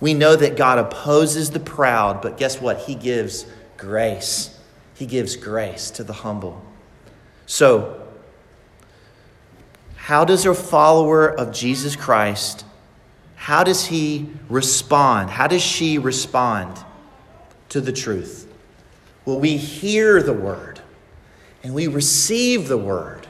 [0.00, 2.78] We know that God opposes the proud, but guess what?
[2.80, 4.58] He gives grace.
[4.94, 6.64] He gives grace to the humble.
[7.46, 8.02] So,
[9.96, 12.64] how does a follower of Jesus Christ
[13.48, 15.30] how does he respond?
[15.30, 16.76] How does she respond
[17.70, 18.46] to the truth?
[19.24, 20.82] Well, we hear the word
[21.62, 23.26] and we receive the word.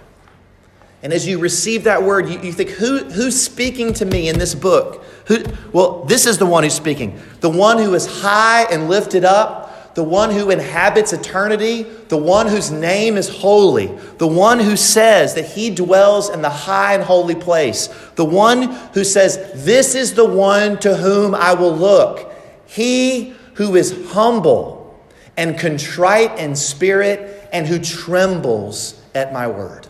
[1.05, 4.41] And as you receive that word, you, you think, Who, who's speaking to me in
[4.41, 5.05] this book?
[5.27, 7.17] Who, well, this is the one who's speaking.
[7.39, 9.68] The one who is high and lifted up,
[9.99, 15.35] the one who inhabits eternity, the one whose name is holy, the one who says
[15.35, 20.15] that he dwells in the high and holy place, the one who says, This is
[20.15, 22.33] the one to whom I will look,
[22.65, 24.97] he who is humble
[25.37, 29.89] and contrite in spirit and who trembles at my word.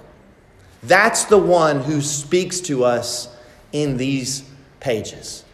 [0.83, 3.29] That's the one who speaks to us
[3.73, 4.43] in these
[4.81, 5.45] pages.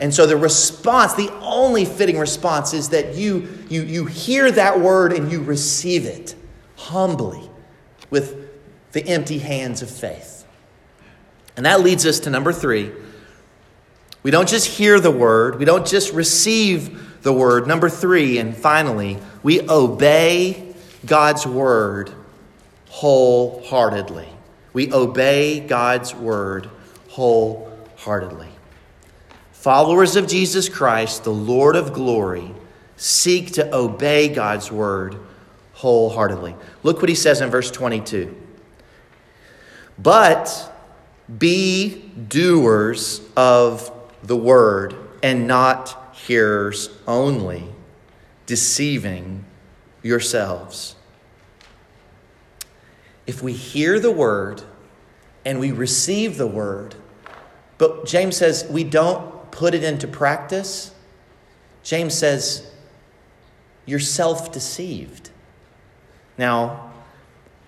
[0.00, 4.80] And so the response, the only fitting response is that you, you, you hear that
[4.80, 6.34] word and you receive it
[6.76, 7.50] humbly
[8.10, 8.48] with
[8.92, 10.46] the empty hands of faith.
[11.56, 12.92] And that leads us to number three.
[14.22, 17.66] We don't just hear the word, we don't just receive the word.
[17.66, 22.12] Number three, and finally, we obey God's word
[22.88, 24.28] wholeheartedly.
[24.72, 26.70] We obey God's word
[27.08, 28.48] wholeheartedly.
[29.56, 32.52] Followers of Jesus Christ, the Lord of glory,
[32.96, 35.16] seek to obey God's word
[35.72, 36.54] wholeheartedly.
[36.84, 38.36] Look what he says in verse 22.
[39.98, 40.72] But
[41.38, 43.90] be doers of
[44.22, 47.64] the word and not hearers only,
[48.44, 49.44] deceiving
[50.02, 50.94] yourselves.
[53.26, 54.62] If we hear the word
[55.44, 56.94] and we receive the word,
[57.78, 60.94] but James says we don't put it into practice,
[61.82, 62.70] James says,
[63.86, 65.30] you're self deceived.
[66.36, 66.92] Now,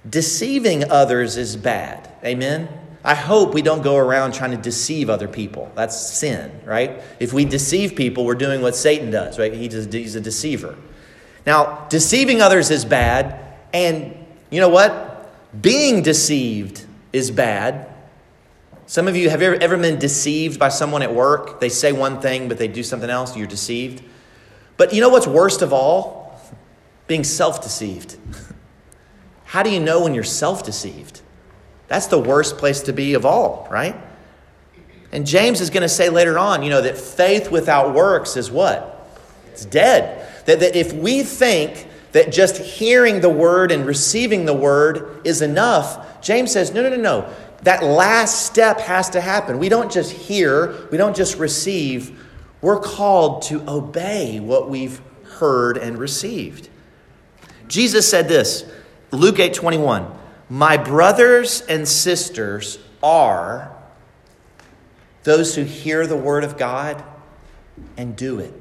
[0.09, 2.11] deceiving others is bad.
[2.23, 2.69] Amen?
[3.03, 5.73] I hope we don't go around trying to deceive other people.
[5.75, 7.03] That's sin, right?
[7.21, 9.53] If we deceive people, we're doing what Satan does, right?
[9.53, 10.77] He's a, he's a deceiver.
[11.47, 13.41] Now, deceiving others is bad,
[13.73, 14.15] and
[14.51, 15.33] you know what?
[15.63, 17.88] Being deceived is bad.
[18.89, 21.61] Some of you have ever, ever been deceived by someone at work?
[21.61, 23.37] They say one thing, but they do something else.
[23.37, 24.03] You're deceived.
[24.79, 26.41] But you know what's worst of all?
[27.07, 28.17] Being self deceived.
[29.45, 31.21] How do you know when you're self deceived?
[31.89, 33.95] That's the worst place to be of all, right?
[35.13, 38.51] And James is going to say later on, you know, that faith without works is
[38.51, 39.07] what?
[39.49, 40.27] It's dead.
[40.47, 45.43] That, that if we think that just hearing the word and receiving the word is
[45.43, 49.59] enough, James says, no, no, no, no that last step has to happen.
[49.59, 52.25] We don't just hear, we don't just receive.
[52.61, 56.69] We're called to obey what we've heard and received.
[57.67, 58.65] Jesus said this,
[59.11, 60.11] Luke 8 21,
[60.49, 63.75] My brothers and sisters are
[65.25, 67.03] those who hear the word of God
[67.97, 68.55] and do it.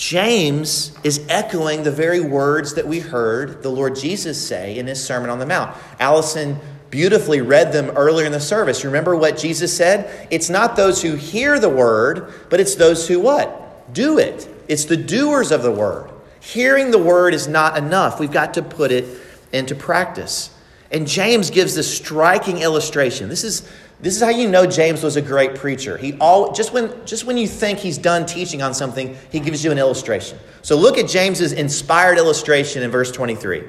[0.00, 5.04] James is echoing the very words that we heard the Lord Jesus say in his
[5.04, 5.76] Sermon on the Mount.
[5.98, 6.58] Allison
[6.88, 8.82] beautifully read them earlier in the service.
[8.82, 10.26] Remember what Jesus said?
[10.30, 13.92] It's not those who hear the word, but it's those who what?
[13.92, 14.48] Do it.
[14.68, 16.10] It's the doers of the word.
[16.40, 18.18] Hearing the word is not enough.
[18.18, 19.04] We've got to put it
[19.52, 20.48] into practice.
[20.90, 23.28] And James gives this striking illustration.
[23.28, 23.70] This is
[24.02, 25.98] this is how you know James was a great preacher.
[25.98, 29.62] He all just when just when you think he's done teaching on something, he gives
[29.62, 30.38] you an illustration.
[30.62, 33.62] So look at James's inspired illustration in verse 23.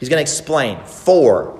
[0.00, 0.84] He's going to explain.
[0.84, 1.58] For,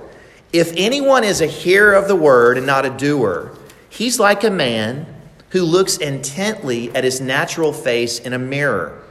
[0.53, 3.57] if anyone is a hearer of the word and not a doer,
[3.89, 5.07] he's like a man
[5.51, 9.03] who looks intently at his natural face in a mirror.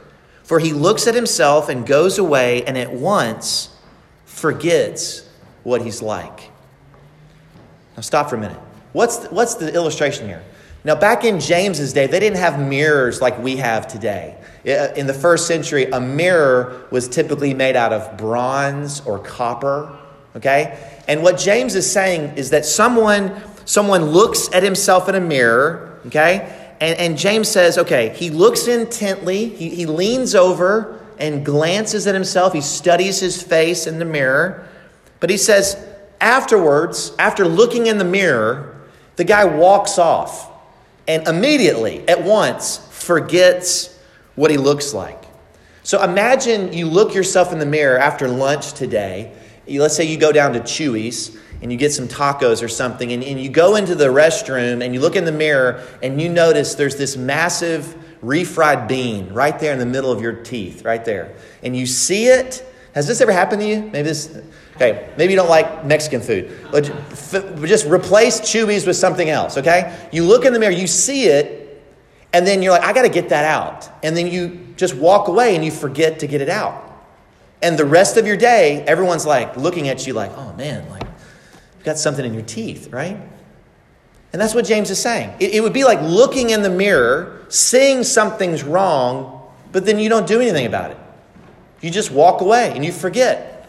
[0.44, 3.76] For he looks at himself and goes away and at once
[4.24, 5.28] forgets
[5.62, 6.50] what he's like.
[7.96, 8.60] Now stop for a minute.
[8.98, 10.42] What's the, what's the illustration here?
[10.82, 14.36] Now, back in James's day, they didn't have mirrors like we have today.
[14.64, 19.96] In the first century, a mirror was typically made out of bronze or copper.
[20.34, 20.76] Okay?
[21.06, 26.00] And what James is saying is that someone, someone looks at himself in a mirror,
[26.06, 26.72] okay?
[26.80, 32.16] And, and James says, okay, he looks intently, he, he leans over and glances at
[32.16, 34.66] himself, he studies his face in the mirror.
[35.20, 35.76] But he says,
[36.20, 38.74] afterwards, after looking in the mirror,
[39.18, 40.48] the guy walks off
[41.08, 43.98] and immediately, at once, forgets
[44.36, 45.24] what he looks like.
[45.82, 49.32] So imagine you look yourself in the mirror after lunch today.
[49.66, 53.24] Let's say you go down to Chuy's and you get some tacos or something, and,
[53.24, 56.76] and you go into the restroom and you look in the mirror and you notice
[56.76, 61.34] there's this massive refried bean right there in the middle of your teeth, right there.
[61.64, 62.64] And you see it.
[62.94, 63.82] Has this ever happened to you?
[63.82, 64.36] Maybe this
[64.80, 66.56] Okay, maybe you don't like Mexican food.
[66.70, 66.84] But
[67.66, 70.08] just replace Chuy's with something else, okay?
[70.12, 71.82] You look in the mirror, you see it,
[72.32, 73.90] and then you're like, I got to get that out.
[74.04, 76.84] And then you just walk away and you forget to get it out.
[77.60, 81.02] And the rest of your day, everyone's like looking at you like, oh man, like,
[81.02, 83.16] you've got something in your teeth, right?
[84.32, 85.34] And that's what James is saying.
[85.40, 90.08] It, it would be like looking in the mirror, seeing something's wrong, but then you
[90.08, 90.98] don't do anything about it.
[91.80, 93.68] You just walk away and you forget.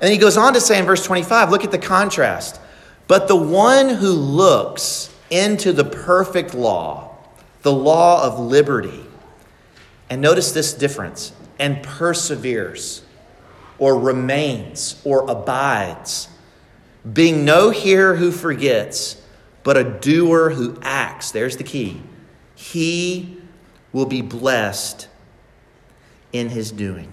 [0.00, 2.60] And he goes on to say in verse 25, look at the contrast.
[3.06, 7.16] But the one who looks into the perfect law,
[7.62, 9.04] the law of liberty,
[10.10, 13.02] And notice this difference and perseveres,
[13.78, 16.28] or remains, or abides,
[17.10, 19.22] being no hearer who forgets,
[19.62, 21.30] but a doer who acts.
[21.30, 22.02] There's the key.
[22.56, 23.38] He
[23.92, 25.08] will be blessed
[26.32, 27.12] in his doing.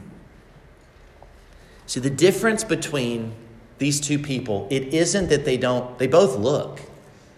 [1.88, 3.34] See, the difference between
[3.78, 6.82] these two people, it isn't that they don't, they both look,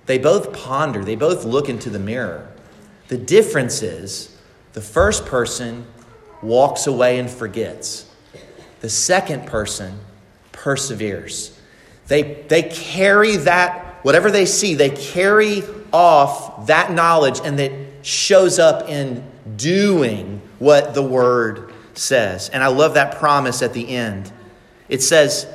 [0.08, 2.50] they both ponder, they both look into the mirror.
[3.10, 4.36] The difference is
[4.74, 5.86] the first person
[6.41, 8.10] walks away and forgets,
[8.82, 10.00] the second person
[10.52, 11.56] perseveres.
[12.08, 15.62] They, they carry that, whatever they see, they carry
[15.93, 17.72] off that knowledge and that
[18.02, 19.24] shows up in
[19.58, 22.50] doing what the word says.
[22.50, 24.32] And I love that promise at the end.
[24.89, 25.47] It says,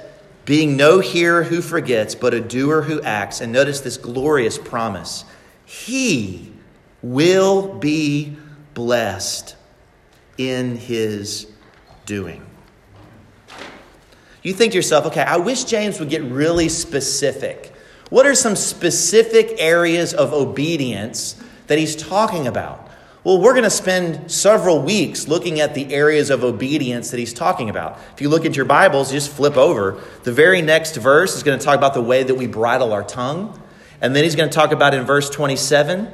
[0.45, 3.41] being no hearer who forgets, but a doer who acts.
[3.41, 5.25] And notice this glorious promise
[5.65, 6.53] He
[7.03, 8.37] will be
[8.75, 9.57] blessed
[10.39, 11.47] in his
[12.07, 12.45] doing.
[14.43, 17.73] You think to yourself, okay, I wish James would get really specific.
[18.11, 22.84] What are some specific areas of obedience that he's talking about?
[23.25, 27.33] Well, we're going to spend several weeks looking at the areas of obedience that he's
[27.33, 27.99] talking about.
[28.13, 29.99] If you look at your Bibles, just flip over.
[30.25, 33.03] The very next verse is going to talk about the way that we bridle our
[33.03, 33.59] tongue.
[34.03, 36.13] And then he's going to talk about in verse 27,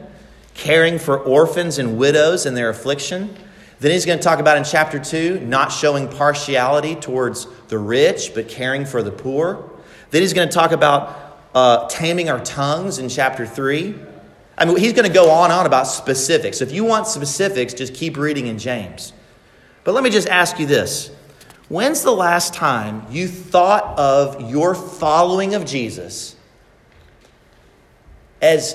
[0.55, 3.37] caring for orphans and widows in their affliction.
[3.81, 8.35] Then he's going to talk about in chapter 2, not showing partiality towards the rich,
[8.37, 9.69] but caring for the poor.
[10.13, 13.97] Then he's going to talk about uh, taming our tongues in chapter 3.
[14.61, 16.59] I mean, he's going to go on and on about specifics.
[16.59, 19.15] So If you want specifics, just keep reading in James.
[19.85, 21.11] But let me just ask you this
[21.69, 26.37] When's the last time you thought of your following of Jesus
[28.43, 28.75] as,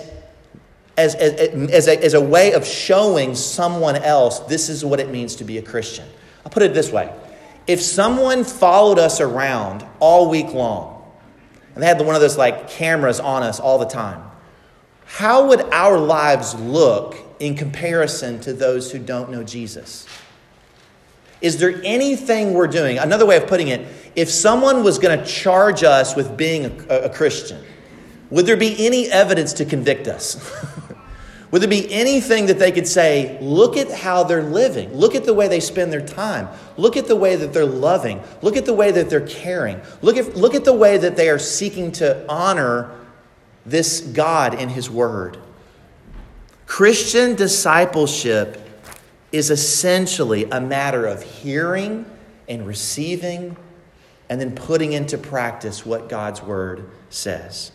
[0.98, 1.34] as, as,
[1.70, 5.44] as, a, as a way of showing someone else this is what it means to
[5.44, 6.08] be a Christian?
[6.46, 7.14] I'll put it this way
[7.68, 11.04] if someone followed us around all week long,
[11.74, 14.24] and they had one of those like cameras on us all the time,
[15.16, 20.06] how would our lives look in comparison to those who don't know Jesus?
[21.40, 22.98] Is there anything we're doing?
[22.98, 23.88] Another way of putting it,
[24.18, 27.64] if someone was going to charge us with being a, a Christian,
[28.30, 30.54] would there be any evidence to convict us?
[31.52, 34.94] would there be anything that they could say, look at how they're living?
[34.94, 36.50] Look at the way they spend their time.
[36.76, 38.22] Look at the way that they're loving.
[38.42, 39.80] Look at the way that they're caring.
[40.02, 42.92] Look at, look at the way that they are seeking to honor
[43.66, 45.38] this God in His Word.
[46.66, 48.62] Christian discipleship
[49.32, 52.06] is essentially a matter of hearing
[52.48, 53.58] and receiving
[54.30, 57.72] and then putting into practice what God's Word says.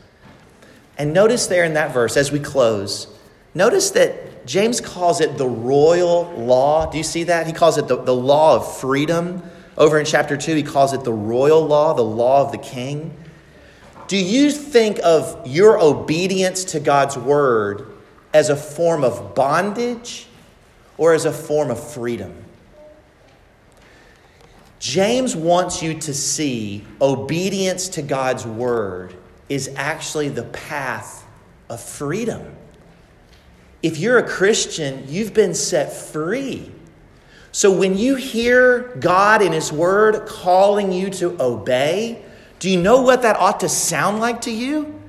[0.99, 3.07] And notice there in that verse, as we close,
[3.55, 6.91] notice that James calls it the royal law.
[6.91, 7.47] Do you see that?
[7.47, 9.43] He calls it the, the law of freedom.
[9.79, 13.17] Over in chapter 2, he calls it the royal law, the law of the king.
[14.11, 17.87] Do you think of your obedience to God's word
[18.35, 20.27] as a form of bondage
[20.99, 22.35] or as a form of freedom?
[24.81, 29.15] James wants you to see obedience to God's word
[29.49, 31.25] is actually the path
[31.69, 32.57] of freedom.
[33.81, 36.73] If you're a Christian, you've been set free.
[37.53, 42.25] So when you hear God in His Word calling you to obey,
[42.61, 45.01] do you know what that ought to sound like to you?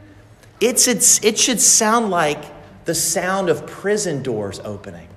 [0.62, 2.44] It's, it's, it should sound like
[2.86, 5.10] the sound of prison doors opening.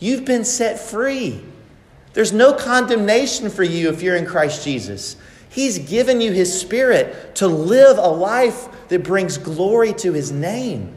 [0.00, 1.44] You've been set free.
[2.14, 5.16] There's no condemnation for you if you're in Christ Jesus.
[5.50, 10.96] He's given you His Spirit to live a life that brings glory to His name.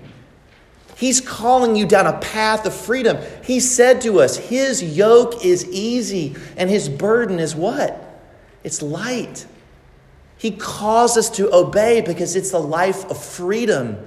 [0.96, 3.18] He's calling you down a path of freedom.
[3.44, 8.22] He said to us, His yoke is easy and His burden is what?
[8.64, 9.46] It's light.
[10.38, 13.98] He calls us to obey because it's the life of freedom.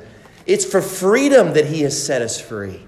[0.46, 2.86] It's for freedom that He has set us free.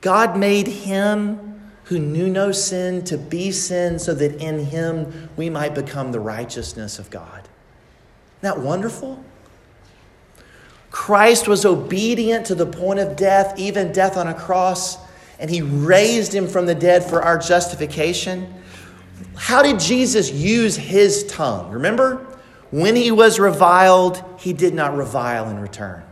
[0.00, 5.50] God made Him who knew no sin to be sin so that in Him we
[5.50, 7.40] might become the righteousness of God.
[7.40, 9.22] Isn't that wonderful?
[10.90, 14.96] Christ was obedient to the point of death, even death on a cross,
[15.38, 18.54] and He raised Him from the dead for our justification.
[19.36, 21.70] How did Jesus use his tongue?
[21.70, 22.26] Remember?
[22.70, 26.02] When he was reviled, he did not revile in return.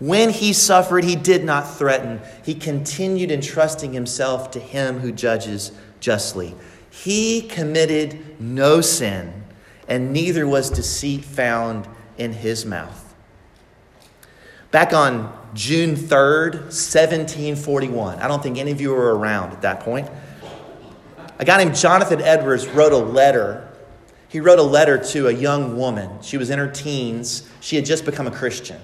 [0.00, 2.20] When he suffered, he did not threaten.
[2.44, 6.54] He continued entrusting himself to him who judges justly.
[6.90, 9.44] He committed no sin,
[9.88, 13.14] and neither was deceit found in his mouth.
[14.70, 19.80] Back on June 3rd, 1741, I don't think any of you were around at that
[19.80, 20.08] point.
[21.38, 23.68] A guy named Jonathan Edwards wrote a letter.
[24.28, 26.20] He wrote a letter to a young woman.
[26.20, 27.48] She was in her teens.
[27.60, 28.80] She had just become a Christian.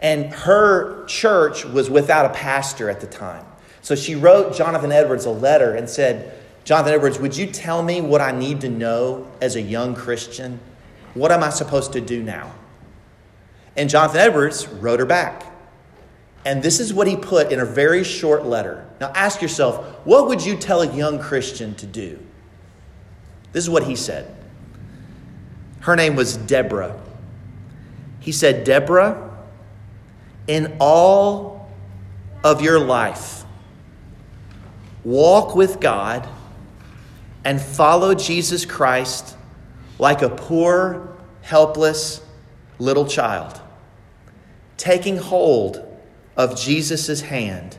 [0.00, 3.44] And her church was without a pastor at the time.
[3.82, 6.32] So she wrote Jonathan Edwards a letter and said,
[6.64, 10.60] Jonathan Edwards, would you tell me what I need to know as a young Christian?
[11.14, 12.52] What am I supposed to do now?
[13.76, 15.51] And Jonathan Edwards wrote her back.
[16.44, 18.84] And this is what he put in a very short letter.
[19.00, 22.18] Now ask yourself, what would you tell a young Christian to do?
[23.52, 24.34] This is what he said.
[25.80, 26.98] Her name was Deborah.
[28.20, 29.30] He said, Deborah,
[30.46, 31.70] in all
[32.42, 33.44] of your life,
[35.04, 36.28] walk with God
[37.44, 39.36] and follow Jesus Christ
[39.98, 42.20] like a poor, helpless
[42.78, 43.60] little child,
[44.76, 45.91] taking hold
[46.36, 47.76] of Jesus' hand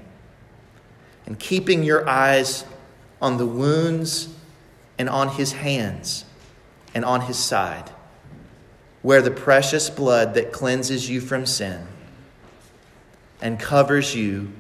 [1.26, 2.66] and keeping your eyes
[3.22, 4.30] on the wounds
[4.98, 6.26] and on his hands
[6.94, 7.90] and on his side,
[9.02, 11.88] where the precious blood that cleanses you from sin
[13.42, 14.52] and covers you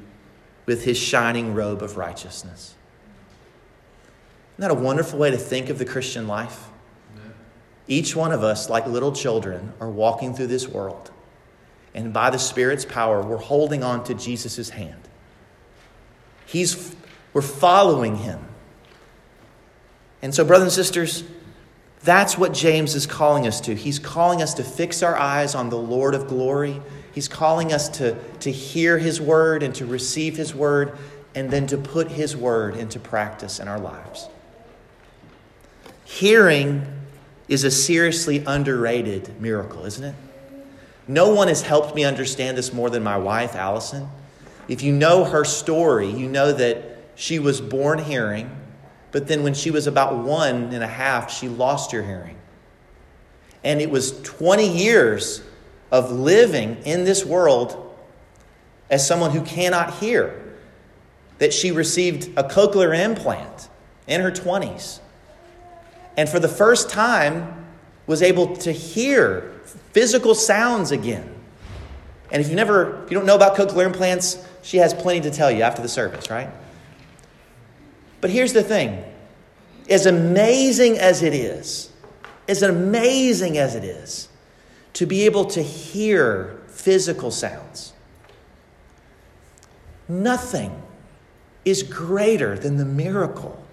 [0.65, 2.75] with his shining robe of righteousness.
[4.53, 6.69] Isn't that a wonderful way to think of the Christian life?
[7.87, 11.11] Each one of us, like little children, are walking through this world.
[11.93, 15.01] And by the Spirit's power, we're holding on to Jesus' hand.
[16.45, 16.95] He's,
[17.33, 18.39] we're following him.
[20.21, 21.23] And so, brothers and sisters,
[22.03, 23.75] that's what James is calling us to.
[23.75, 26.81] He's calling us to fix our eyes on the Lord of glory.
[27.13, 30.97] He's calling us to, to hear his word and to receive his word
[31.35, 34.27] and then to put his word into practice in our lives.
[36.05, 36.85] Hearing
[37.47, 40.15] is a seriously underrated miracle, isn't it?
[41.07, 44.07] No one has helped me understand this more than my wife, Allison.
[44.67, 46.83] If you know her story, you know that
[47.15, 48.49] she was born hearing,
[49.11, 52.37] but then when she was about one and a half, she lost her hearing.
[53.63, 55.41] And it was 20 years
[55.91, 57.95] of living in this world
[58.89, 60.39] as someone who cannot hear
[61.39, 63.69] that she received a cochlear implant
[64.07, 64.99] in her 20s
[66.17, 67.65] and for the first time
[68.05, 69.52] was able to hear
[69.93, 71.29] physical sounds again.
[72.31, 75.31] And if you never, if you don't know about cochlear implants, she has plenty to
[75.31, 76.49] tell you after the service, right?
[78.19, 79.03] But here's the thing
[79.89, 81.91] as amazing as it is,
[82.47, 84.29] as amazing as it is
[84.93, 87.93] to be able to hear physical sounds,
[90.07, 90.81] nothing
[91.65, 93.63] is greater than the miracle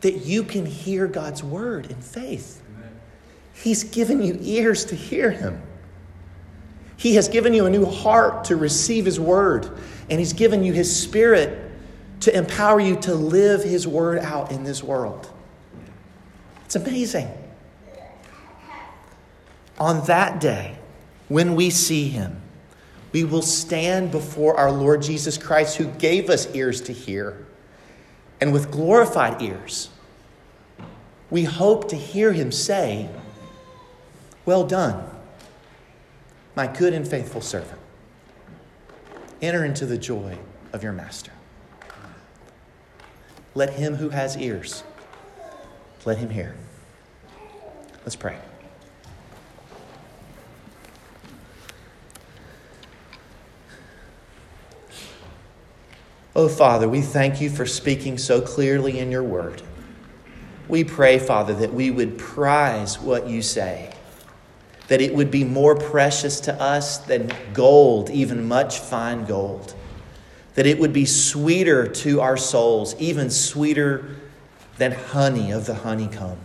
[0.00, 2.62] that you can hear God's word in faith.
[3.62, 5.60] He's given you ears to hear Him.
[6.96, 9.70] He has given you a new heart to receive His word,
[10.08, 11.70] and He's given you His Spirit
[12.20, 15.30] to empower you to live His word out in this world.
[16.64, 17.28] It's amazing.
[19.78, 20.76] On that day,
[21.28, 22.40] when we see Him,
[23.12, 27.46] we will stand before our Lord Jesus Christ, who gave us ears to hear
[28.40, 29.90] and with glorified ears,
[31.28, 33.08] we hope to hear him say,
[34.44, 35.04] Well done,
[36.56, 37.78] my good and faithful servant.
[39.42, 40.38] Enter into the joy
[40.72, 41.32] of your master.
[43.54, 44.84] Let him who has ears,
[46.04, 46.56] let him hear.
[48.04, 48.38] Let's pray.
[56.34, 59.62] Oh, Father, we thank you for speaking so clearly in your word.
[60.68, 63.92] We pray, Father, that we would prize what you say,
[64.90, 69.72] that it would be more precious to us than gold, even much fine gold,
[70.56, 74.16] that it would be sweeter to our souls, even sweeter
[74.78, 76.40] than honey of the honeycomb.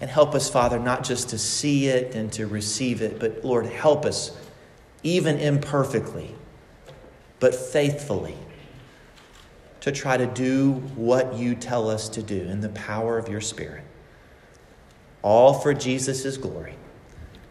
[0.00, 3.66] And help us, Father, not just to see it and to receive it, but Lord,
[3.66, 4.34] help us,
[5.02, 6.34] even imperfectly
[7.38, 8.36] but faithfully
[9.80, 13.42] to try to do what you tell us to do in the power of your
[13.42, 13.84] Spirit.
[15.20, 16.77] All for Jesus' glory.